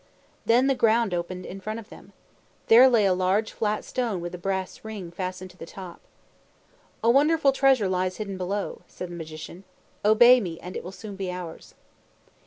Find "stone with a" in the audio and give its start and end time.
3.85-4.37